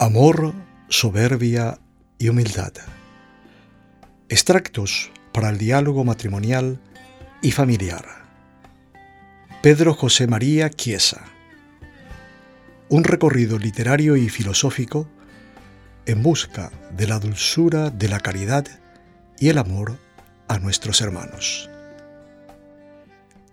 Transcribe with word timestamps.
Amor, 0.00 0.54
soberbia 0.88 1.80
y 2.18 2.28
humildad. 2.28 2.72
Extractos 4.28 5.10
para 5.32 5.50
el 5.50 5.58
diálogo 5.58 6.04
matrimonial 6.04 6.80
y 7.42 7.50
familiar. 7.50 8.04
Pedro 9.60 9.94
José 9.94 10.28
María 10.28 10.70
Chiesa. 10.70 11.24
Un 12.88 13.02
recorrido 13.02 13.58
literario 13.58 14.16
y 14.16 14.28
filosófico 14.28 15.08
en 16.06 16.22
busca 16.22 16.70
de 16.96 17.08
la 17.08 17.18
dulzura 17.18 17.90
de 17.90 18.08
la 18.08 18.20
caridad 18.20 18.68
y 19.40 19.48
el 19.48 19.58
amor 19.58 19.98
a 20.46 20.60
nuestros 20.60 21.00
hermanos. 21.00 21.68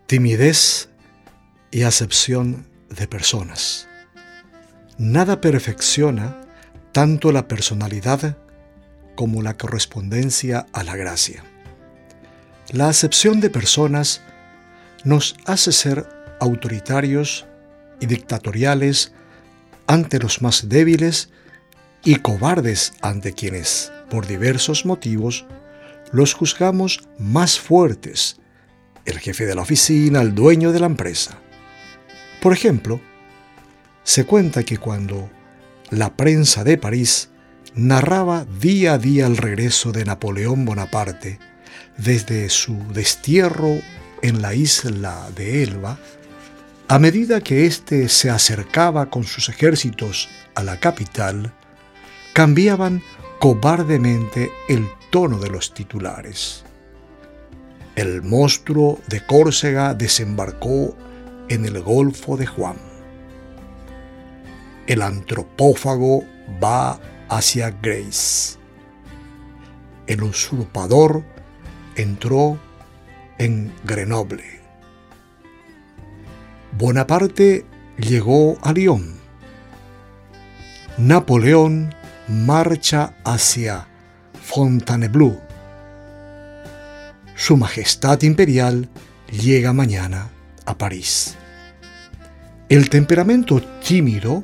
Timidez 0.05 0.89
y 1.71 1.81
acepción 1.81 2.67
de 2.91 3.07
personas. 3.07 3.87
Nada 4.97 5.41
perfecciona 5.41 6.41
tanto 6.93 7.33
la 7.33 7.49
personalidad 7.49 8.37
como 9.15 9.41
la 9.41 9.57
correspondencia 9.57 10.65
a 10.71 10.83
la 10.83 10.95
gracia. 10.95 11.43
La 12.71 12.87
acepción 12.87 13.41
de 13.41 13.49
personas 13.49 14.21
nos 15.03 15.35
hace 15.45 15.73
ser 15.73 16.07
autoritarios 16.39 17.45
y 17.99 18.05
dictatoriales 18.05 19.13
ante 19.87 20.17
los 20.19 20.41
más 20.41 20.69
débiles 20.69 21.29
y 22.03 22.15
cobardes 22.15 22.93
ante 23.01 23.33
quienes, 23.33 23.91
por 24.09 24.27
diversos 24.27 24.85
motivos, 24.85 25.45
los 26.11 26.33
juzgamos 26.33 27.01
más 27.19 27.59
fuertes, 27.59 28.37
el 29.05 29.19
jefe 29.19 29.45
de 29.45 29.55
la 29.55 29.63
oficina, 29.63 30.21
el 30.21 30.33
dueño 30.33 30.71
de 30.71 30.79
la 30.79 30.85
empresa. 30.85 31.37
Por 32.41 32.53
ejemplo, 32.53 33.01
se 34.05 34.23
cuenta 34.23 34.63
que 34.63 34.77
cuando 34.77 35.29
la 35.89 36.15
prensa 36.15 36.63
de 36.63 36.77
París 36.77 37.29
narraba 37.73 38.45
día 38.45 38.93
a 38.93 38.97
día 38.99 39.25
el 39.25 39.35
regreso 39.35 39.91
de 39.91 40.05
Napoleón 40.05 40.63
Bonaparte 40.63 41.39
desde 41.97 42.49
su 42.49 42.77
destierro 42.93 43.79
en 44.21 44.43
la 44.43 44.53
isla 44.53 45.27
de 45.35 45.63
Elba, 45.63 45.97
a 46.87 46.99
medida 46.99 47.41
que 47.41 47.65
éste 47.65 48.07
se 48.07 48.29
acercaba 48.29 49.09
con 49.09 49.23
sus 49.23 49.49
ejércitos 49.49 50.29
a 50.53 50.63
la 50.63 50.79
capital, 50.79 51.51
cambiaban 52.33 53.01
cobardemente 53.39 54.51
el 54.69 54.87
tono 55.09 55.39
de 55.39 55.49
los 55.49 55.73
titulares. 55.73 56.63
El 57.95 58.21
monstruo 58.21 58.99
de 59.07 59.25
Córcega 59.25 59.95
desembarcó 59.95 60.95
en 61.49 61.65
el 61.65 61.81
Golfo 61.81 62.37
de 62.37 62.45
Juan 62.45 62.94
el 64.87 65.01
antropófago 65.01 66.23
va 66.63 66.99
hacia 67.29 67.71
Grace. 67.81 68.57
El 70.07 70.23
usurpador 70.23 71.23
entró 71.95 72.59
en 73.37 73.73
Grenoble. 73.83 74.43
Bonaparte 76.77 77.65
llegó 77.97 78.57
a 78.61 78.73
Lyon. 78.73 79.15
Napoleón 80.97 81.93
marcha 82.27 83.15
hacia 83.23 83.87
Fontainebleau. 84.41 85.41
Su 87.35 87.57
Majestad 87.57 88.21
Imperial 88.21 88.89
llega 89.31 89.73
mañana 89.73 90.29
a 90.65 90.77
París. 90.77 91.35
El 92.69 92.89
temperamento 92.89 93.61
tímido 93.61 94.43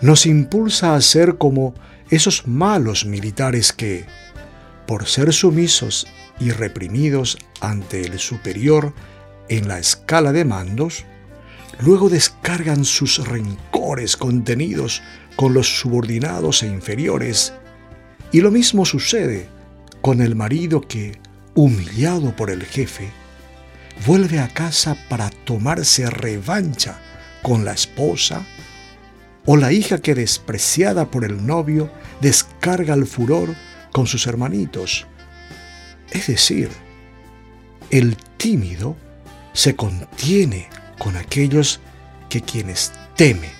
nos 0.00 0.26
impulsa 0.26 0.94
a 0.94 1.00
ser 1.00 1.38
como 1.38 1.74
esos 2.10 2.46
malos 2.46 3.04
militares 3.04 3.72
que, 3.72 4.04
por 4.86 5.06
ser 5.06 5.32
sumisos 5.32 6.06
y 6.38 6.50
reprimidos 6.50 7.38
ante 7.60 8.02
el 8.02 8.18
superior 8.18 8.94
en 9.48 9.68
la 9.68 9.78
escala 9.78 10.32
de 10.32 10.44
mandos, 10.44 11.04
luego 11.80 12.08
descargan 12.08 12.84
sus 12.84 13.26
rencores 13.26 14.16
contenidos 14.16 15.02
con 15.34 15.54
los 15.54 15.80
subordinados 15.80 16.62
e 16.62 16.66
inferiores, 16.66 17.52
y 18.32 18.40
lo 18.40 18.50
mismo 18.50 18.84
sucede 18.84 19.48
con 20.00 20.20
el 20.20 20.34
marido 20.34 20.80
que, 20.80 21.18
humillado 21.54 22.34
por 22.34 22.50
el 22.50 22.64
jefe, 22.64 23.10
vuelve 24.06 24.40
a 24.40 24.48
casa 24.48 24.96
para 25.08 25.30
tomarse 25.30 26.08
revancha 26.10 27.00
con 27.42 27.64
la 27.64 27.72
esposa 27.72 28.44
o 29.46 29.56
la 29.56 29.72
hija 29.72 29.98
que 29.98 30.14
despreciada 30.14 31.10
por 31.10 31.24
el 31.24 31.46
novio 31.46 31.90
descarga 32.20 32.94
el 32.94 33.06
furor 33.06 33.54
con 33.92 34.06
sus 34.06 34.26
hermanitos. 34.26 35.06
Es 36.10 36.26
decir, 36.26 36.68
el 37.90 38.16
tímido 38.36 38.96
se 39.52 39.76
contiene 39.76 40.68
con 40.98 41.16
aquellos 41.16 41.80
que 42.28 42.42
quienes 42.42 42.92
teme 43.16 43.50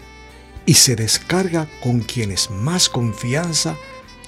y 0.66 0.74
se 0.74 0.96
descarga 0.96 1.68
con 1.82 2.00
quienes 2.00 2.50
más 2.50 2.88
confianza 2.88 3.76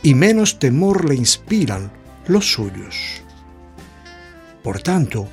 y 0.02 0.14
menos 0.14 0.60
temor 0.60 1.08
le 1.08 1.16
inspiran 1.16 1.90
los 2.28 2.52
suyos. 2.52 3.22
Por 4.62 4.80
tanto, 4.80 5.28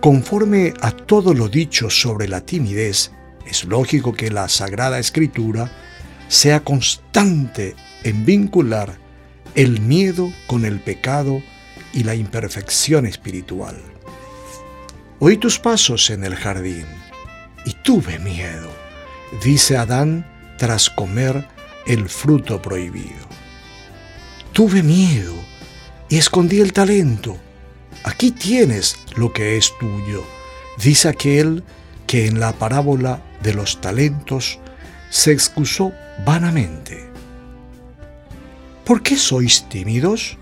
conforme 0.00 0.74
a 0.82 0.90
todo 0.90 1.32
lo 1.32 1.48
dicho 1.48 1.88
sobre 1.88 2.28
la 2.28 2.42
timidez, 2.42 3.12
es 3.46 3.64
lógico 3.64 4.12
que 4.12 4.30
la 4.30 4.48
Sagrada 4.48 4.98
Escritura 4.98 5.70
sea 6.28 6.60
constante 6.60 7.76
en 8.04 8.24
vincular 8.24 8.96
el 9.54 9.80
miedo 9.80 10.32
con 10.46 10.64
el 10.64 10.80
pecado 10.80 11.42
y 11.92 12.04
la 12.04 12.14
imperfección 12.14 13.06
espiritual. 13.06 13.76
Oí 15.18 15.36
tus 15.36 15.58
pasos 15.58 16.10
en 16.10 16.24
el 16.24 16.34
jardín 16.34 16.86
y 17.64 17.74
tuve 17.84 18.18
miedo, 18.18 18.70
dice 19.44 19.76
Adán 19.76 20.26
tras 20.58 20.90
comer 20.90 21.46
el 21.86 22.08
fruto 22.08 22.60
prohibido. 22.60 23.28
Tuve 24.52 24.82
miedo 24.82 25.34
y 26.08 26.18
escondí 26.18 26.60
el 26.60 26.72
talento. 26.72 27.36
Aquí 28.04 28.32
tienes 28.32 28.98
lo 29.16 29.32
que 29.32 29.56
es 29.56 29.72
tuyo, 29.78 30.24
dice 30.78 31.08
aquel 31.08 31.62
que 32.12 32.26
en 32.26 32.40
la 32.40 32.52
parábola 32.52 33.22
de 33.42 33.54
los 33.54 33.80
talentos 33.80 34.58
se 35.08 35.32
excusó 35.32 35.94
vanamente. 36.26 37.08
¿Por 38.84 39.02
qué 39.02 39.16
sois 39.16 39.66
tímidos? 39.70 40.36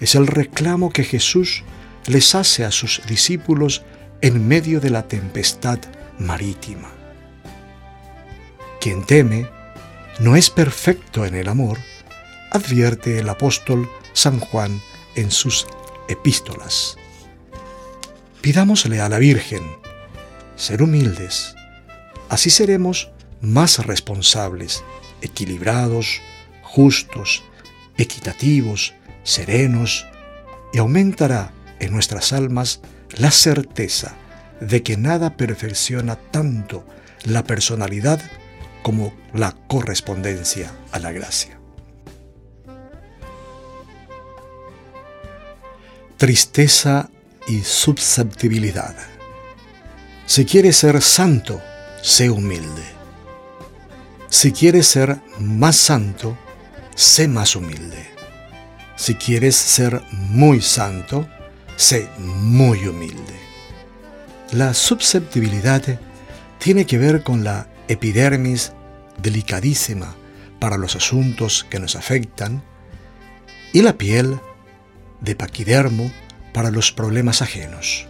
Es 0.00 0.14
el 0.14 0.26
reclamo 0.26 0.88
que 0.88 1.04
Jesús 1.04 1.62
les 2.06 2.34
hace 2.34 2.64
a 2.64 2.70
sus 2.70 3.02
discípulos 3.06 3.82
en 4.22 4.48
medio 4.48 4.80
de 4.80 4.88
la 4.88 5.06
tempestad 5.06 5.78
marítima. 6.18 6.90
Quien 8.80 9.04
teme 9.04 9.46
no 10.20 10.36
es 10.36 10.48
perfecto 10.48 11.26
en 11.26 11.34
el 11.34 11.48
amor, 11.48 11.76
advierte 12.50 13.18
el 13.18 13.28
apóstol 13.28 13.90
San 14.14 14.40
Juan 14.40 14.80
en 15.16 15.30
sus 15.30 15.66
epístolas. 16.08 16.96
Pidámosle 18.40 19.02
a 19.02 19.10
la 19.10 19.18
Virgen 19.18 19.76
ser 20.58 20.82
humildes, 20.82 21.54
Así 22.28 22.50
seremos 22.50 23.10
más 23.40 23.84
responsables, 23.86 24.84
equilibrados, 25.22 26.20
justos, 26.62 27.42
equitativos, 27.96 28.94
serenos, 29.22 30.06
y 30.72 30.78
aumentará 30.78 31.52
en 31.80 31.92
nuestras 31.92 32.34
almas 32.34 32.80
la 33.16 33.30
certeza 33.30 34.14
de 34.60 34.82
que 34.82 34.98
nada 34.98 35.36
perfecciona 35.36 36.16
tanto 36.16 36.84
la 37.24 37.44
personalidad 37.44 38.20
como 38.82 39.14
la 39.32 39.52
correspondencia 39.66 40.70
a 40.92 40.98
la 40.98 41.12
gracia. 41.12 41.58
Tristeza 46.18 47.08
y 47.46 47.60
susceptibilidad. 47.60 49.17
Si 50.28 50.44
quieres 50.44 50.76
ser 50.76 51.00
santo, 51.00 51.62
sé 52.02 52.28
humilde. 52.28 52.82
Si 54.28 54.52
quieres 54.52 54.86
ser 54.86 55.22
más 55.40 55.76
santo, 55.76 56.36
sé 56.94 57.28
más 57.28 57.56
humilde. 57.56 58.10
Si 58.94 59.14
quieres 59.14 59.56
ser 59.56 60.02
muy 60.12 60.60
santo, 60.60 61.26
sé 61.76 62.10
muy 62.18 62.86
humilde. 62.86 63.40
La 64.52 64.74
susceptibilidad 64.74 65.82
tiene 66.58 66.84
que 66.84 66.98
ver 66.98 67.22
con 67.22 67.42
la 67.42 67.66
epidermis 67.88 68.74
delicadísima 69.22 70.14
para 70.60 70.76
los 70.76 70.94
asuntos 70.94 71.64
que 71.70 71.80
nos 71.80 71.96
afectan 71.96 72.62
y 73.72 73.80
la 73.80 73.96
piel 73.96 74.38
de 75.22 75.34
paquidermo 75.34 76.12
para 76.52 76.70
los 76.70 76.92
problemas 76.92 77.40
ajenos. 77.40 78.07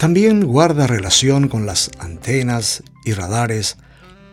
También 0.00 0.46
guarda 0.46 0.86
relación 0.86 1.48
con 1.48 1.66
las 1.66 1.90
antenas 1.98 2.82
y 3.04 3.12
radares 3.12 3.76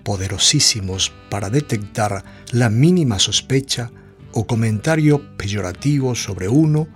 poderosísimos 0.04 1.12
para 1.30 1.50
detectar 1.50 2.24
la 2.54 2.70
mínima 2.70 3.20
sospecha 3.20 3.92
o 4.32 4.48
comentario 4.48 5.36
peyorativo 5.36 6.16
sobre 6.16 6.48
uno 6.48 6.88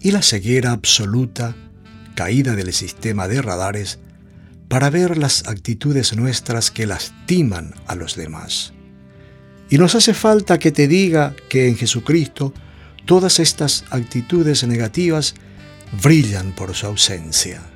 y 0.00 0.12
la 0.12 0.22
ceguera 0.22 0.70
absoluta, 0.70 1.56
caída 2.14 2.54
del 2.54 2.72
sistema 2.72 3.26
de 3.26 3.42
radares, 3.42 3.98
para 4.68 4.90
ver 4.90 5.18
las 5.18 5.48
actitudes 5.48 6.14
nuestras 6.14 6.70
que 6.70 6.86
lastiman 6.86 7.74
a 7.88 7.96
los 7.96 8.14
demás. 8.14 8.74
Y 9.68 9.76
nos 9.76 9.96
hace 9.96 10.14
falta 10.14 10.60
que 10.60 10.70
te 10.70 10.86
diga 10.86 11.34
que 11.48 11.66
en 11.66 11.76
Jesucristo 11.76 12.54
todas 13.06 13.40
estas 13.40 13.84
actitudes 13.90 14.62
negativas 14.62 15.34
brillan 16.00 16.54
por 16.54 16.76
su 16.76 16.86
ausencia. 16.86 17.73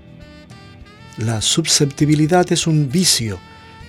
La 1.18 1.42
susceptibilidad 1.42 2.50
es 2.52 2.68
un 2.68 2.90
vicio 2.90 3.40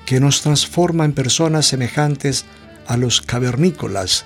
que 0.07 0.19
nos 0.19 0.41
transforma 0.41 1.05
en 1.05 1.13
personas 1.13 1.67
semejantes 1.67 2.45
a 2.87 2.97
los 2.97 3.21
cavernícolas, 3.21 4.25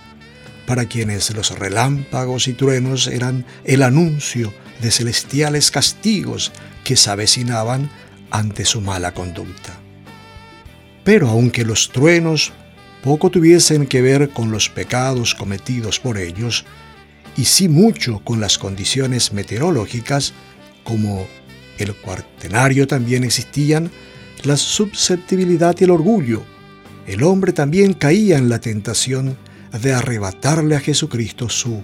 para 0.66 0.86
quienes 0.86 1.36
los 1.36 1.60
relámpagos 1.60 2.48
y 2.48 2.54
truenos 2.54 3.08
eran 3.08 3.46
el 3.66 3.84
anuncio 3.84 4.54
de 4.82 4.90
celestiales 4.90 5.70
castigos 5.70 6.54
que 6.86 6.96
se 6.96 7.10
avecinaban 7.10 7.92
ante 8.32 8.64
su 8.64 8.80
mala 8.80 9.14
conducta. 9.14 9.78
Pero 11.04 11.28
aunque 11.28 11.66
los 11.66 11.90
truenos 11.90 12.54
poco 13.04 13.30
tuviesen 13.30 13.86
que 13.86 14.02
ver 14.02 14.30
con 14.30 14.50
los 14.50 14.70
pecados 14.70 15.36
cometidos 15.36 16.00
por 16.00 16.18
ellos, 16.18 16.64
y 17.36 17.44
sí 17.44 17.68
mucho 17.68 18.22
con 18.24 18.40
las 18.40 18.58
condiciones 18.58 19.34
meteorológicas, 19.34 20.34
como 20.86 21.28
el 21.78 21.96
cuartenario 21.96 22.88
también 22.88 23.24
existían 23.24 23.92
la 24.44 24.58
susceptibilidad 24.58 25.76
y 25.80 25.86
el 25.86 25.92
orgullo. 25.92 26.44
El 27.08 27.24
hombre 27.24 27.54
también 27.54 27.94
caía 27.94 28.38
en 28.38 28.50
la 28.50 28.60
tentación 28.60 29.38
de 29.82 29.94
arrebatarle 29.94 30.76
a 30.76 30.80
Jesucristo 30.80 31.50
su 31.50 31.84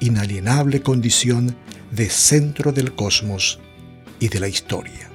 inalienable 0.00 0.82
condición 0.82 1.56
de 1.90 2.08
centro 2.08 2.72
del 2.72 2.94
cosmos 2.94 3.60
y 4.20 4.28
de 4.28 4.40
la 4.40 4.48
historia. 4.48 5.10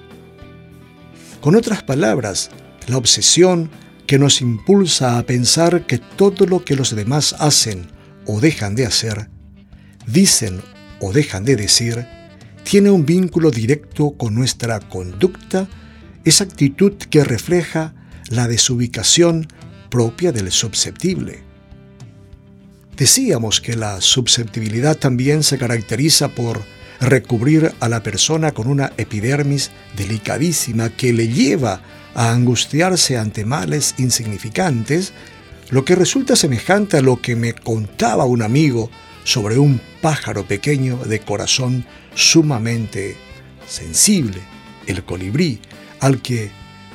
Con 1.42 1.56
otras 1.56 1.83
palabras, 1.83 2.50
la 2.88 2.98
obsesión 2.98 3.69
que 4.07 4.19
nos 4.19 4.42
impulsa 4.42 5.18
a 5.18 5.24
pensar 5.24 5.86
que 5.86 6.00
todo 6.00 6.45
lo 6.45 6.66
que 6.66 6.75
los 6.75 6.95
demás 6.95 7.36
hacen 7.39 7.92
o 8.25 8.39
dejan 8.39 8.75
de 8.75 8.86
hacer, 8.86 9.30
dicen 10.07 10.62
o 11.00 11.13
dejan 11.13 11.45
de 11.45 11.56
decir, 11.56 12.07
tiene 12.63 12.91
un 12.91 13.06
vínculo 13.06 13.51
directo 13.51 14.11
con 14.11 14.35
nuestra 14.35 14.79
conducta, 14.79 15.67
esa 16.23 16.44
actitud 16.44 16.94
que 16.94 17.23
refleja 17.23 17.94
la 18.29 18.47
desubicación 18.47 19.47
propia 19.89 20.31
del 20.31 20.51
susceptible. 20.51 21.44
Decíamos 22.95 23.61
que 23.61 23.75
la 23.75 24.01
susceptibilidad 24.01 24.97
también 24.97 25.44
se 25.44 25.57
caracteriza 25.57 26.29
por 26.29 26.61
recubrir 27.00 27.71
a 27.79 27.88
la 27.88 28.03
persona 28.03 28.51
con 28.51 28.67
una 28.67 28.91
epidermis 28.97 29.71
delicadísima 29.95 30.89
que 30.89 31.13
le 31.13 31.29
lleva 31.29 31.81
a 32.13 32.31
angustiarse 32.31 33.17
ante 33.17 33.45
males 33.45 33.95
insignificantes, 33.97 35.13
lo 35.69 35.85
que 35.85 35.95
resulta 35.95 36.35
semejante 36.35 36.97
a 36.97 37.01
lo 37.01 37.21
que 37.21 37.35
me 37.35 37.53
contaba 37.53 38.25
un 38.25 38.41
amigo 38.41 38.89
sobre 39.24 39.57
un 39.57 39.80
pájaro 40.01 40.45
pequeño 40.45 40.98
de 40.98 41.19
corazón 41.19 41.86
sumamente 42.16 43.16
sensible, 43.68 44.39
el 44.88 45.04
colibrí, 45.04 45.60
al 46.00 46.21
que, 46.21 46.51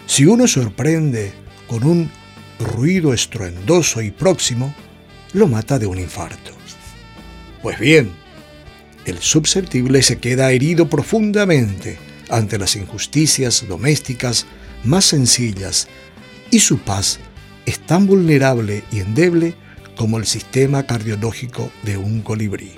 si 0.06 0.26
uno 0.26 0.46
sorprende 0.46 1.32
con 1.66 1.84
un 1.84 2.10
ruido 2.58 3.12
estruendoso 3.12 4.02
y 4.02 4.10
próximo, 4.10 4.74
lo 5.32 5.48
mata 5.48 5.78
de 5.78 5.86
un 5.86 5.98
infarto. 5.98 6.52
Pues 7.62 7.78
bien, 7.78 8.10
el 9.06 9.18
susceptible 9.18 10.02
se 10.02 10.18
queda 10.18 10.52
herido 10.52 10.88
profundamente 10.88 11.98
ante 12.28 12.58
las 12.58 12.76
injusticias 12.76 13.66
domésticas 13.68 14.46
más 14.82 15.06
sencillas 15.06 15.88
y 16.50 16.60
su 16.60 16.78
paz 16.78 17.20
es 17.66 17.80
tan 17.80 18.06
vulnerable 18.06 18.84
y 18.92 19.00
endeble 19.00 19.54
como 19.96 20.18
el 20.18 20.26
sistema 20.26 20.84
cardiológico 20.84 21.70
de 21.82 21.96
un 21.96 22.22
colibrí. 22.22 22.72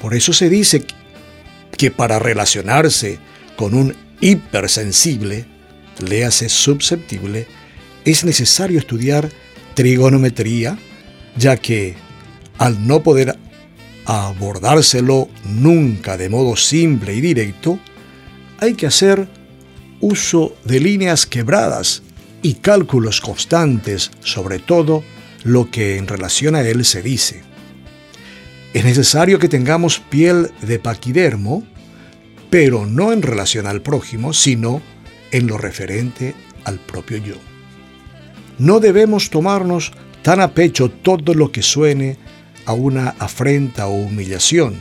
Por 0.00 0.14
eso 0.14 0.32
se 0.32 0.48
dice 0.48 0.84
que 1.76 1.90
para 1.90 2.18
relacionarse 2.18 3.18
con 3.56 3.74
un 3.74 3.94
hipersensible, 4.20 5.46
léase 6.06 6.48
susceptible, 6.48 7.46
es 8.04 8.24
necesario 8.24 8.78
estudiar 8.78 9.30
trigonometría, 9.74 10.78
ya 11.36 11.56
que 11.56 11.94
al 12.58 12.86
no 12.86 13.02
poder 13.02 13.38
abordárselo 14.04 15.28
nunca 15.44 16.16
de 16.16 16.28
modo 16.28 16.56
simple 16.56 17.14
y 17.14 17.20
directo, 17.20 17.78
hay 18.60 18.74
que 18.74 18.86
hacer 18.86 19.26
uso 20.00 20.54
de 20.64 20.80
líneas 20.80 21.26
quebradas 21.26 22.02
y 22.42 22.54
cálculos 22.54 23.20
constantes 23.20 24.10
sobre 24.20 24.58
todo 24.58 25.02
lo 25.44 25.70
que 25.70 25.98
en 25.98 26.08
relación 26.08 26.56
a 26.56 26.62
él 26.62 26.84
se 26.84 27.02
dice. 27.02 27.42
Es 28.72 28.84
necesario 28.84 29.38
que 29.38 29.48
tengamos 29.48 30.00
piel 30.00 30.50
de 30.62 30.80
paquidermo, 30.80 31.64
pero 32.50 32.86
no 32.86 33.12
en 33.12 33.22
relación 33.22 33.66
al 33.66 33.82
prójimo, 33.82 34.32
sino 34.32 34.82
en 35.30 35.46
lo 35.46 35.58
referente 35.58 36.34
al 36.64 36.80
propio 36.80 37.18
yo. 37.18 37.36
No 38.58 38.80
debemos 38.80 39.30
tomarnos 39.30 39.92
tan 40.22 40.40
a 40.40 40.54
pecho 40.54 40.90
todo 40.90 41.34
lo 41.34 41.52
que 41.52 41.62
suene 41.62 42.16
a 42.66 42.72
una 42.72 43.10
afrenta 43.18 43.86
o 43.88 43.94
humillación. 43.94 44.74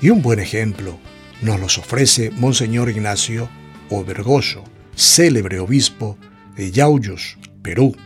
Y 0.00 0.10
un 0.10 0.22
buen 0.22 0.38
ejemplo 0.38 0.98
nos 1.42 1.60
los 1.60 1.78
ofrece 1.78 2.30
Monseñor 2.30 2.88
Ignacio 2.88 3.48
Obergoso, 3.90 4.64
célebre 4.94 5.58
obispo 5.58 6.16
de 6.56 6.70
Yauyos, 6.70 7.36
Perú. 7.62 7.96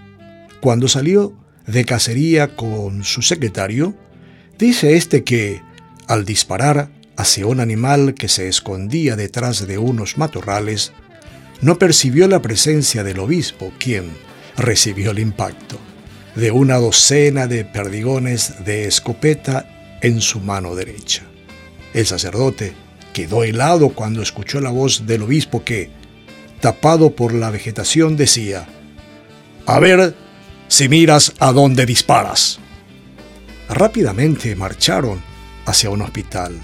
Cuando 0.60 0.88
salió 0.88 1.32
de 1.66 1.84
cacería 1.84 2.56
con 2.56 3.04
su 3.04 3.22
secretario, 3.22 3.94
dice 4.58 4.96
este 4.96 5.24
que, 5.24 5.62
al 6.06 6.24
disparar 6.24 6.90
hacia 7.16 7.46
un 7.46 7.60
animal 7.60 8.14
que 8.14 8.28
se 8.28 8.48
escondía 8.48 9.16
detrás 9.16 9.66
de 9.66 9.78
unos 9.78 10.18
matorrales, 10.18 10.92
no 11.60 11.78
percibió 11.78 12.28
la 12.28 12.42
presencia 12.42 13.02
del 13.02 13.18
obispo, 13.18 13.72
quien 13.78 14.10
recibió 14.56 15.10
el 15.10 15.18
impacto 15.18 15.78
de 16.34 16.50
una 16.50 16.76
docena 16.76 17.46
de 17.46 17.64
perdigones 17.64 18.64
de 18.64 18.86
escopeta 18.86 19.98
en 20.02 20.20
su 20.20 20.40
mano 20.40 20.74
derecha. 20.74 21.22
El 21.94 22.06
sacerdote 22.06 22.74
quedó 23.14 23.42
helado 23.42 23.88
cuando 23.88 24.20
escuchó 24.20 24.60
la 24.60 24.70
voz 24.70 25.06
del 25.06 25.22
obispo 25.22 25.64
que, 25.64 25.90
tapado 26.60 27.16
por 27.16 27.32
la 27.32 27.50
vegetación, 27.50 28.18
decía, 28.18 28.68
A 29.64 29.80
ver 29.80 30.14
si 30.68 30.88
miras 30.88 31.32
a 31.38 31.52
dónde 31.52 31.86
disparas. 31.86 32.58
Rápidamente 33.68 34.54
marcharon 34.54 35.22
hacia 35.64 35.90
un 35.90 36.02
hospital, 36.02 36.60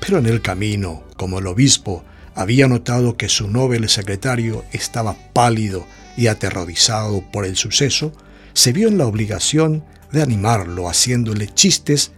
pero 0.00 0.18
en 0.18 0.26
el 0.26 0.42
camino, 0.42 1.04
como 1.16 1.38
el 1.38 1.46
obispo 1.46 2.04
había 2.34 2.66
notado 2.66 3.16
que 3.16 3.28
su 3.28 3.48
noble 3.48 3.88
secretario 3.88 4.64
estaba 4.72 5.16
pálido 5.32 5.86
y 6.16 6.26
aterrorizado 6.26 7.22
por 7.32 7.44
el 7.44 7.56
suceso, 7.56 8.12
se 8.54 8.72
vio 8.72 8.88
en 8.88 8.98
la 8.98 9.06
obligación 9.06 9.84
de 10.12 10.22
animarlo 10.22 10.88
haciéndole 10.88 11.48
chistes 11.48 12.12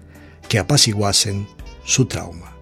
que 0.48 0.58
apaciguasen 0.58 1.46
su 1.84 2.06
trauma. 2.06 2.56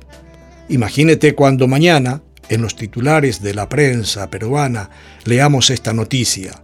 Imagínate 0.69 1.35
cuando 1.35 1.69
mañana, 1.69 2.23
en 2.49 2.63
los 2.63 2.77
titulares 2.77 3.43
de 3.43 3.55
la 3.55 3.69
prensa 3.69 4.31
peruana, 4.31 4.91
leamos 5.25 5.71
esta 5.71 5.93
noticia. 5.93 6.63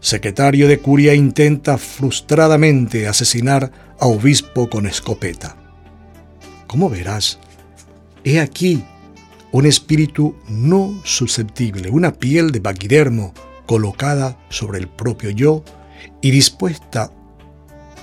Secretario 0.00 0.68
de 0.68 0.78
Curia 0.78 1.14
intenta 1.14 1.76
frustradamente 1.76 3.08
asesinar 3.08 3.72
a 3.98 4.06
obispo 4.06 4.70
con 4.70 4.86
escopeta. 4.86 5.56
Como 6.68 6.88
verás, 6.88 7.40
he 8.22 8.38
aquí 8.38 8.84
un 9.50 9.66
espíritu 9.66 10.36
no 10.48 11.00
susceptible, 11.04 11.90
una 11.90 12.12
piel 12.12 12.52
de 12.52 12.60
paquidermo 12.60 13.34
colocada 13.66 14.38
sobre 14.50 14.78
el 14.78 14.88
propio 14.88 15.30
yo 15.30 15.64
y 16.20 16.30
dispuesta 16.30 17.10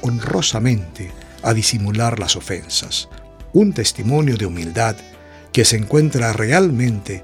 honrosamente 0.02 1.12
a 1.44 1.54
disimular 1.54 2.20
las 2.20 2.36
ofensas, 2.36 3.08
un 3.54 3.72
testimonio 3.72 4.36
de 4.36 4.46
humildad 4.46 4.98
que 5.54 5.64
se 5.64 5.78
encuentra 5.78 6.34
realmente 6.34 7.24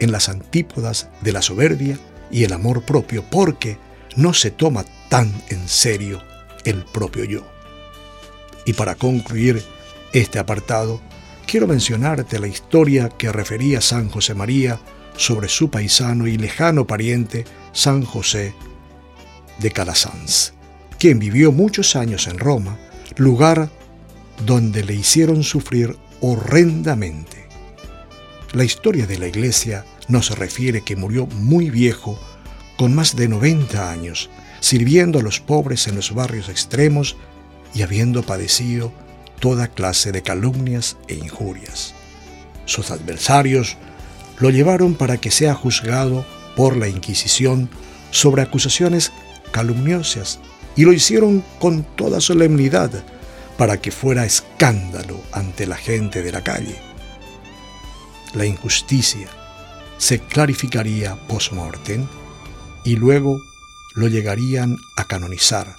en 0.00 0.12
las 0.12 0.30
antípodas 0.30 1.08
de 1.20 1.32
la 1.32 1.42
soberbia 1.42 1.98
y 2.30 2.44
el 2.44 2.52
amor 2.52 2.82
propio, 2.82 3.22
porque 3.28 3.76
no 4.18 4.34
se 4.34 4.50
toma 4.50 4.84
tan 5.08 5.32
en 5.48 5.68
serio 5.68 6.20
el 6.64 6.84
propio 6.84 7.24
yo. 7.24 7.42
Y 8.66 8.72
para 8.72 8.96
concluir 8.96 9.62
este 10.12 10.40
apartado, 10.40 11.00
quiero 11.46 11.68
mencionarte 11.68 12.40
la 12.40 12.48
historia 12.48 13.10
que 13.10 13.30
refería 13.30 13.80
San 13.80 14.08
José 14.10 14.34
María 14.34 14.80
sobre 15.16 15.48
su 15.48 15.70
paisano 15.70 16.26
y 16.26 16.36
lejano 16.36 16.84
pariente 16.84 17.44
San 17.72 18.04
José 18.04 18.54
de 19.60 19.70
Calasanz, 19.70 20.52
quien 20.98 21.20
vivió 21.20 21.52
muchos 21.52 21.94
años 21.94 22.26
en 22.26 22.38
Roma, 22.38 22.76
lugar 23.16 23.70
donde 24.44 24.82
le 24.82 24.94
hicieron 24.94 25.44
sufrir 25.44 25.96
horrendamente. 26.20 27.46
La 28.52 28.64
historia 28.64 29.06
de 29.06 29.18
la 29.18 29.28
iglesia 29.28 29.84
nos 30.08 30.36
refiere 30.36 30.82
que 30.82 30.96
murió 30.96 31.26
muy 31.26 31.70
viejo, 31.70 32.18
con 32.78 32.94
más 32.94 33.16
de 33.16 33.28
90 33.28 33.90
años, 33.90 34.30
sirviendo 34.60 35.18
a 35.18 35.22
los 35.22 35.40
pobres 35.40 35.88
en 35.88 35.96
los 35.96 36.14
barrios 36.14 36.48
extremos 36.48 37.16
y 37.74 37.82
habiendo 37.82 38.22
padecido 38.22 38.92
toda 39.40 39.66
clase 39.66 40.12
de 40.12 40.22
calumnias 40.22 40.96
e 41.08 41.14
injurias. 41.16 41.94
Sus 42.64 42.90
adversarios 42.90 43.76
lo 44.38 44.50
llevaron 44.50 44.94
para 44.94 45.18
que 45.18 45.32
sea 45.32 45.54
juzgado 45.54 46.24
por 46.56 46.76
la 46.76 46.88
Inquisición 46.88 47.68
sobre 48.12 48.42
acusaciones 48.42 49.12
calumniosas 49.50 50.38
y 50.76 50.84
lo 50.84 50.92
hicieron 50.92 51.44
con 51.58 51.82
toda 51.82 52.20
solemnidad 52.20 52.90
para 53.56 53.80
que 53.80 53.90
fuera 53.90 54.24
escándalo 54.24 55.20
ante 55.32 55.66
la 55.66 55.76
gente 55.76 56.22
de 56.22 56.30
la 56.30 56.44
calle. 56.44 56.76
La 58.34 58.46
injusticia 58.46 59.26
se 59.96 60.20
clarificaría 60.20 61.16
post-mortem 61.26 62.06
y 62.84 62.96
luego 62.96 63.40
lo 63.94 64.08
llegarían 64.08 64.78
a 64.96 65.04
canonizar. 65.04 65.76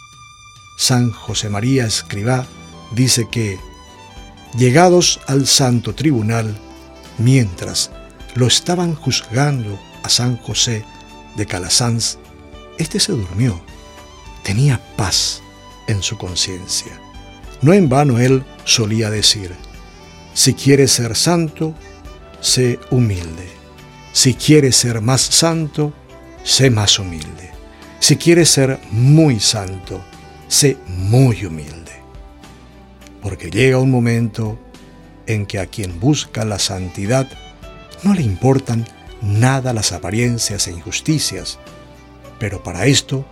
San 0.78 1.12
José 1.12 1.50
María 1.50 1.86
Escribá 1.86 2.46
dice 2.92 3.28
que, 3.30 3.60
llegados 4.58 5.20
al 5.28 5.48
santo 5.48 5.94
tribunal, 5.94 6.58
mientras 7.18 7.92
lo 8.36 8.48
estaban 8.48 8.96
juzgando 8.96 9.80
a 10.04 10.10
San 10.10 10.38
José 10.38 10.86
de 11.36 11.46
Calasanz, 11.46 12.18
éste 12.78 13.00
se 13.00 13.12
durmió. 13.12 13.62
Tenía 14.44 14.82
paz 14.96 15.42
en 15.88 16.02
su 16.02 16.18
conciencia. 16.18 17.00
No 17.62 17.74
en 17.74 17.90
vano 17.90 18.20
él 18.20 18.46
solía 18.64 19.10
decir, 19.10 19.54
si 20.34 20.54
quieres 20.54 20.92
ser 20.92 21.16
santo, 21.16 21.76
sé 22.40 22.80
humilde. 22.90 23.50
Si 24.14 24.34
quieres 24.34 24.78
ser 24.78 25.02
más 25.02 25.22
santo, 25.22 25.94
sé 26.50 26.72
más 26.72 26.98
humilde. 26.98 27.52
Si 28.00 28.16
quieres 28.18 28.50
ser 28.50 28.80
muy 28.90 29.40
santo, 29.40 30.04
sé 30.48 30.78
muy 30.88 31.46
humilde. 31.46 31.92
Porque 33.22 33.52
llega 33.52 33.78
un 33.78 33.92
momento 33.92 34.58
en 35.28 35.46
que 35.46 35.60
a 35.60 35.68
quien 35.68 36.00
busca 36.00 36.46
la 36.46 36.58
santidad 36.58 37.30
no 38.02 38.16
le 38.16 38.24
importan 38.24 38.88
nada 39.22 39.74
las 39.74 39.92
apariencias 39.92 40.68
e 40.68 40.72
injusticias, 40.72 41.60
pero 42.40 42.64
para 42.64 42.88
esto 42.88 43.28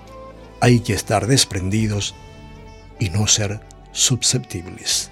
hay 0.62 0.82
que 0.82 0.94
estar 0.94 1.26
desprendidos 1.26 2.14
y 3.00 3.10
no 3.10 3.26
ser 3.26 3.62
susceptibles. 3.94 5.10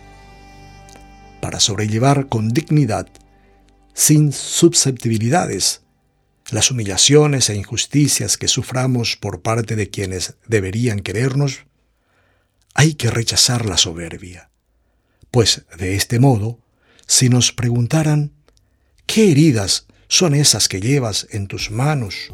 Para 1.42 1.60
sobrellevar 1.60 2.28
con 2.28 2.50
dignidad, 2.50 3.08
sin 3.96 4.32
susceptibilidades, 4.32 5.85
las 6.50 6.72
humillaciones 6.72 7.50
e 7.50 7.56
injusticias 7.56 8.38
que 8.38 8.48
suframos 8.48 9.18
por 9.18 9.42
parte 9.42 9.76
de 9.76 9.90
quienes 9.90 10.36
deberían 10.48 11.00
querernos, 11.00 11.66
hay 12.74 12.96
que 12.96 13.10
rechazar 13.10 13.66
la 13.66 13.78
soberbia, 13.78 14.50
pues 15.32 15.66
de 15.78 15.96
este 15.96 16.20
modo, 16.20 16.60
si 17.08 17.30
nos 17.30 17.52
preguntaran 17.52 18.36
¿Qué 19.06 19.32
heridas 19.32 19.86
son 20.08 20.34
esas 20.36 20.68
que 20.68 20.82
llevas 20.82 21.28
en 21.32 21.48
tus 21.48 21.72
manos? 21.72 22.34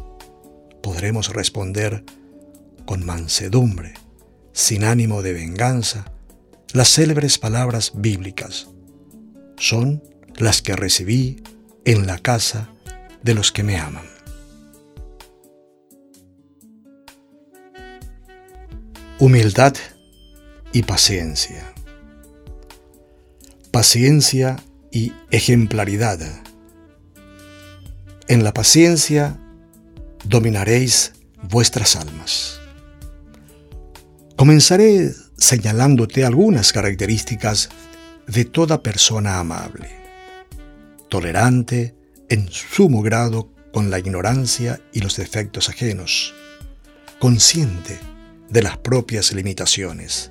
Podremos 0.82 1.28
responder 1.28 2.04
con 2.86 3.04
mansedumbre, 3.04 3.94
sin 4.52 4.84
ánimo 4.84 5.22
de 5.22 5.32
venganza, 5.32 6.10
las 6.72 6.88
célebres 6.88 7.38
palabras 7.38 7.92
bíblicas. 7.94 8.68
Son 9.58 10.02
las 10.36 10.62
que 10.62 10.74
recibí 10.74 11.42
en 11.84 12.06
la 12.06 12.18
casa 12.18 12.71
de 13.22 13.34
los 13.34 13.52
que 13.52 13.62
me 13.62 13.78
aman. 13.78 14.06
Humildad 19.18 19.74
y 20.72 20.82
paciencia. 20.82 21.72
Paciencia 23.70 24.56
y 24.90 25.12
ejemplaridad 25.30 26.20
en 28.32 28.44
la 28.44 28.54
paciencia 28.54 29.38
dominaréis 30.24 31.12
vuestras 31.50 31.96
almas. 31.96 32.60
Comenzaré 34.36 35.12
señalándote 35.36 36.24
algunas 36.24 36.72
características 36.72 37.68
de 38.26 38.46
toda 38.46 38.82
persona 38.82 39.38
amable, 39.38 39.90
tolerante 41.10 41.94
en 42.28 42.50
sumo 42.50 43.02
grado 43.02 43.52
con 43.72 43.90
la 43.90 43.98
ignorancia 43.98 44.80
y 44.92 45.00
los 45.00 45.16
defectos 45.16 45.68
ajenos, 45.68 46.34
consciente 47.18 47.98
de 48.50 48.62
las 48.62 48.76
propias 48.78 49.32
limitaciones, 49.32 50.30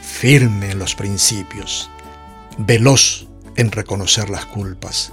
firme 0.00 0.70
en 0.70 0.78
los 0.78 0.94
principios, 0.94 1.90
veloz 2.58 3.28
en 3.56 3.70
reconocer 3.70 4.30
las 4.30 4.46
culpas, 4.46 5.12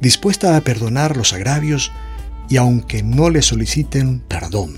dispuesta 0.00 0.56
a 0.56 0.60
perdonar 0.62 1.16
los 1.16 1.32
agravios 1.32 1.92
y 2.48 2.56
aunque 2.56 3.02
no 3.02 3.30
le 3.30 3.42
soliciten 3.42 4.20
perdón. 4.20 4.76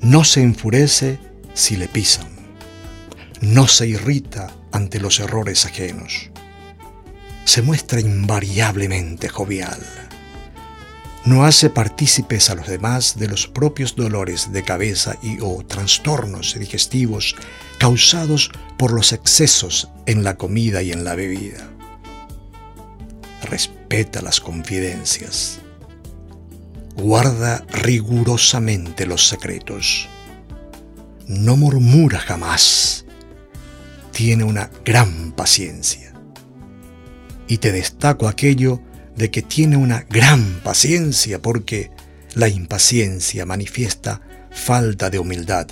No 0.00 0.24
se 0.24 0.42
enfurece 0.42 1.18
si 1.54 1.76
le 1.76 1.88
pisan. 1.88 2.28
No 3.40 3.66
se 3.68 3.86
irrita 3.86 4.54
ante 4.72 5.00
los 5.00 5.20
errores 5.20 5.66
ajenos. 5.66 6.29
Se 7.44 7.62
muestra 7.62 8.00
invariablemente 8.00 9.28
jovial. 9.28 9.80
No 11.24 11.44
hace 11.44 11.68
partícipes 11.68 12.48
a 12.48 12.54
los 12.54 12.66
demás 12.66 13.18
de 13.18 13.28
los 13.28 13.46
propios 13.46 13.94
dolores 13.94 14.52
de 14.52 14.62
cabeza 14.62 15.16
y 15.22 15.38
o 15.40 15.64
trastornos 15.66 16.58
digestivos 16.58 17.36
causados 17.78 18.50
por 18.78 18.92
los 18.92 19.12
excesos 19.12 19.88
en 20.06 20.24
la 20.24 20.36
comida 20.36 20.82
y 20.82 20.92
en 20.92 21.04
la 21.04 21.14
bebida 21.14 21.70
respeta 23.50 24.22
las 24.22 24.40
confidencias, 24.40 25.58
guarda 26.94 27.64
rigurosamente 27.68 29.06
los 29.06 29.26
secretos, 29.26 30.08
no 31.26 31.56
murmura 31.56 32.18
jamás, 32.18 33.04
tiene 34.12 34.44
una 34.44 34.70
gran 34.84 35.32
paciencia. 35.32 36.09
Y 37.50 37.58
te 37.58 37.72
destaco 37.72 38.28
aquello 38.28 38.80
de 39.16 39.32
que 39.32 39.42
tiene 39.42 39.76
una 39.76 40.06
gran 40.08 40.60
paciencia 40.62 41.42
porque 41.42 41.90
la 42.36 42.48
impaciencia 42.48 43.44
manifiesta 43.44 44.22
falta 44.52 45.10
de 45.10 45.18
humildad. 45.18 45.66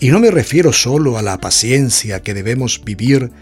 Y 0.00 0.10
no 0.10 0.20
me 0.20 0.30
refiero 0.30 0.70
solo 0.70 1.16
a 1.16 1.22
la 1.22 1.40
paciencia 1.40 2.22
que 2.22 2.34
debemos 2.34 2.84
vivir 2.84 3.32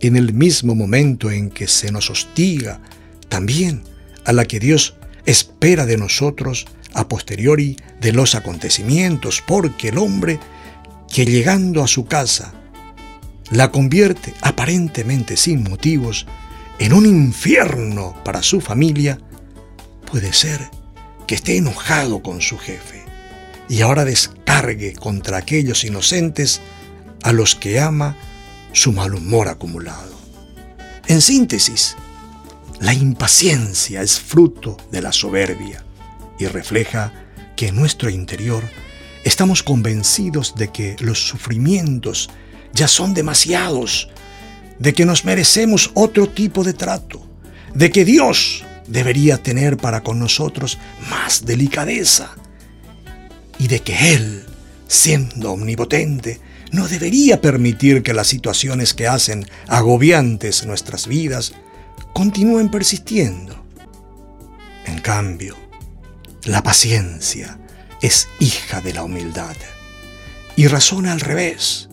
en 0.00 0.14
el 0.14 0.32
mismo 0.32 0.76
momento 0.76 1.32
en 1.32 1.50
que 1.50 1.66
se 1.66 1.90
nos 1.90 2.08
hostiga 2.08 2.80
también 3.28 3.82
a 4.24 4.32
la 4.32 4.44
que 4.44 4.60
Dios 4.60 4.94
espera 5.26 5.86
de 5.86 5.96
nosotros 5.96 6.66
a 6.94 7.08
posteriori 7.08 7.76
de 8.00 8.12
los 8.12 8.36
acontecimientos, 8.36 9.42
porque 9.44 9.88
el 9.88 9.98
hombre 9.98 10.38
que 11.12 11.26
llegando 11.26 11.82
a 11.82 11.88
su 11.88 12.06
casa 12.06 12.54
la 13.50 13.72
convierte 13.72 14.34
aparentemente 14.40 15.36
sin 15.36 15.64
motivos 15.64 16.24
en 16.78 16.92
un 16.92 17.06
infierno 17.06 18.14
para 18.24 18.42
su 18.42 18.60
familia, 18.60 19.18
puede 20.10 20.32
ser 20.32 20.70
que 21.26 21.34
esté 21.34 21.56
enojado 21.56 22.22
con 22.22 22.40
su 22.40 22.58
jefe 22.58 23.04
y 23.68 23.82
ahora 23.82 24.04
descargue 24.04 24.94
contra 24.94 25.38
aquellos 25.38 25.84
inocentes 25.84 26.60
a 27.22 27.32
los 27.32 27.54
que 27.54 27.80
ama 27.80 28.16
su 28.72 28.92
mal 28.92 29.14
humor 29.14 29.48
acumulado. 29.48 30.16
En 31.06 31.20
síntesis, 31.20 31.96
la 32.80 32.94
impaciencia 32.94 34.02
es 34.02 34.20
fruto 34.20 34.76
de 34.90 35.02
la 35.02 35.12
soberbia 35.12 35.84
y 36.38 36.46
refleja 36.46 37.12
que 37.56 37.68
en 37.68 37.76
nuestro 37.76 38.08
interior 38.08 38.62
estamos 39.24 39.62
convencidos 39.62 40.54
de 40.54 40.68
que 40.68 40.96
los 41.00 41.26
sufrimientos 41.26 42.30
ya 42.72 42.86
son 42.86 43.14
demasiados, 43.14 44.10
de 44.78 44.94
que 44.94 45.04
nos 45.04 45.24
merecemos 45.24 45.90
otro 45.94 46.28
tipo 46.28 46.64
de 46.64 46.72
trato, 46.72 47.26
de 47.74 47.90
que 47.90 48.04
Dios 48.04 48.64
debería 48.86 49.42
tener 49.42 49.76
para 49.76 50.02
con 50.02 50.18
nosotros 50.18 50.78
más 51.10 51.44
delicadeza 51.44 52.34
y 53.58 53.68
de 53.68 53.80
que 53.80 54.14
Él, 54.14 54.44
siendo 54.86 55.52
omnipotente, 55.52 56.40
no 56.70 56.86
debería 56.86 57.40
permitir 57.40 58.02
que 58.02 58.14
las 58.14 58.28
situaciones 58.28 58.94
que 58.94 59.08
hacen 59.08 59.46
agobiantes 59.68 60.66
nuestras 60.66 61.06
vidas 61.06 61.52
continúen 62.12 62.70
persistiendo. 62.70 63.64
En 64.86 65.00
cambio, 65.00 65.56
la 66.44 66.62
paciencia 66.62 67.58
es 68.00 68.28
hija 68.38 68.80
de 68.80 68.92
la 68.94 69.02
humildad 69.02 69.56
y 70.56 70.66
razona 70.66 71.12
al 71.12 71.20
revés. 71.20 71.88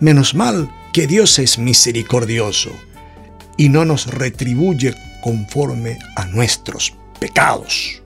Menos 0.00 0.34
mal 0.34 0.70
que 0.96 1.06
Dios 1.06 1.38
es 1.38 1.58
misericordioso 1.58 2.70
y 3.58 3.68
no 3.68 3.84
nos 3.84 4.06
retribuye 4.06 4.94
conforme 5.20 5.98
a 6.16 6.24
nuestros 6.24 6.94
pecados. 7.20 8.02